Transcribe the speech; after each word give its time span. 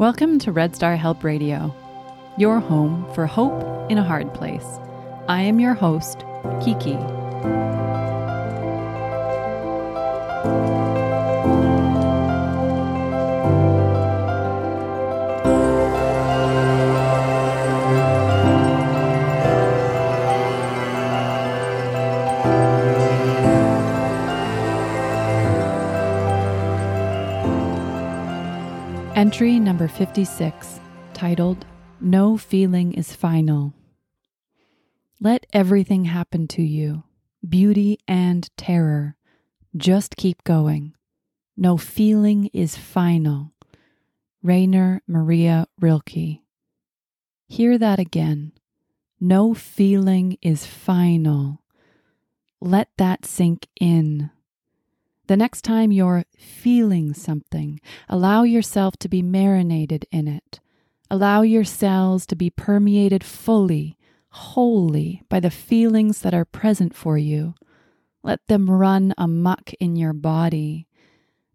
Welcome 0.00 0.38
to 0.38 0.50
Red 0.50 0.74
Star 0.74 0.96
Help 0.96 1.22
Radio, 1.22 1.74
your 2.38 2.58
home 2.58 3.06
for 3.12 3.26
hope 3.26 3.90
in 3.90 3.98
a 3.98 4.02
hard 4.02 4.32
place. 4.32 4.64
I 5.28 5.42
am 5.42 5.60
your 5.60 5.74
host, 5.74 6.24
Kiki. 6.64 6.96
Entry 29.20 29.58
number 29.60 29.86
56, 29.86 30.80
titled 31.12 31.66
No 32.00 32.38
Feeling 32.38 32.94
is 32.94 33.12
Final. 33.12 33.74
Let 35.20 35.44
everything 35.52 36.06
happen 36.06 36.48
to 36.48 36.62
you, 36.62 37.02
beauty 37.46 37.98
and 38.08 38.48
terror. 38.56 39.16
Just 39.76 40.16
keep 40.16 40.42
going. 40.42 40.94
No 41.54 41.76
feeling 41.76 42.46
is 42.54 42.78
final. 42.78 43.52
Rainer 44.42 45.02
Maria 45.06 45.66
Rilke. 45.78 46.40
Hear 47.46 47.76
that 47.76 47.98
again. 47.98 48.52
No 49.20 49.52
feeling 49.52 50.38
is 50.40 50.64
final. 50.64 51.60
Let 52.58 52.88
that 52.96 53.26
sink 53.26 53.66
in. 53.78 54.30
The 55.30 55.36
next 55.36 55.62
time 55.62 55.92
you're 55.92 56.24
feeling 56.36 57.14
something, 57.14 57.80
allow 58.08 58.42
yourself 58.42 58.96
to 58.96 59.08
be 59.08 59.22
marinated 59.22 60.04
in 60.10 60.26
it. 60.26 60.58
Allow 61.08 61.42
your 61.42 61.62
cells 61.62 62.26
to 62.26 62.34
be 62.34 62.50
permeated 62.50 63.22
fully, 63.22 63.96
wholly 64.30 65.22
by 65.28 65.38
the 65.38 65.48
feelings 65.48 66.22
that 66.22 66.34
are 66.34 66.44
present 66.44 66.96
for 66.96 67.16
you. 67.16 67.54
Let 68.24 68.44
them 68.48 68.68
run 68.68 69.14
amuck 69.16 69.72
in 69.74 69.94
your 69.94 70.14
body. 70.14 70.88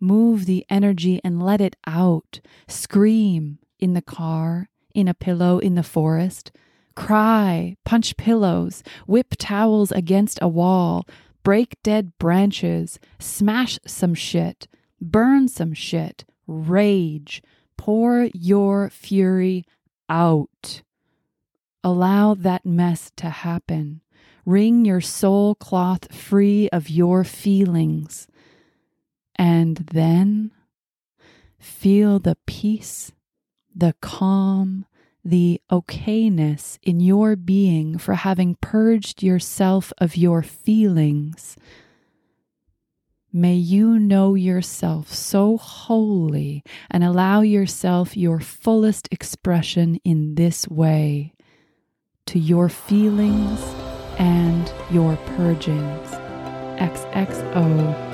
Move 0.00 0.46
the 0.46 0.66
energy 0.68 1.20
and 1.22 1.40
let 1.40 1.60
it 1.60 1.76
out. 1.86 2.40
Scream 2.66 3.60
in 3.78 3.94
the 3.94 4.02
car, 4.02 4.68
in 4.96 5.06
a 5.06 5.14
pillow 5.14 5.60
in 5.60 5.76
the 5.76 5.84
forest. 5.84 6.50
Cry, 6.96 7.76
punch 7.84 8.16
pillows, 8.16 8.82
whip 9.06 9.36
towels 9.38 9.92
against 9.92 10.40
a 10.42 10.48
wall, 10.48 11.06
break 11.42 11.76
dead 11.82 12.16
branches, 12.18 12.98
smash 13.18 13.78
some 13.86 14.14
shit, 14.14 14.68
burn 15.00 15.48
some 15.48 15.72
shit, 15.72 16.24
rage, 16.46 17.42
pour 17.76 18.28
your 18.34 18.90
fury 18.90 19.64
out. 20.08 20.82
Allow 21.82 22.34
that 22.34 22.66
mess 22.66 23.10
to 23.16 23.30
happen. 23.30 24.02
Wring 24.44 24.84
your 24.84 25.00
soul 25.00 25.54
cloth 25.54 26.12
free 26.14 26.68
of 26.70 26.90
your 26.90 27.24
feelings. 27.24 28.26
And 29.36 29.76
then 29.76 30.50
feel 31.58 32.18
the 32.18 32.36
peace, 32.46 33.12
the 33.74 33.94
calm, 34.02 34.84
the 35.24 35.60
okayness 35.70 36.78
in 36.82 37.00
your 37.00 37.36
being 37.36 37.98
for 37.98 38.14
having 38.14 38.56
purged 38.60 39.22
yourself 39.22 39.92
of 39.98 40.16
your 40.16 40.42
feelings. 40.42 41.56
May 43.32 43.54
you 43.54 43.98
know 43.98 44.34
yourself 44.34 45.12
so 45.12 45.56
wholly 45.56 46.64
and 46.90 47.04
allow 47.04 47.42
yourself 47.42 48.16
your 48.16 48.40
fullest 48.40 49.08
expression 49.12 50.00
in 50.04 50.34
this 50.34 50.66
way 50.66 51.34
to 52.26 52.38
your 52.38 52.68
feelings 52.68 53.60
and 54.18 54.72
your 54.90 55.16
purgings. 55.36 56.10
XXO. 56.80 58.09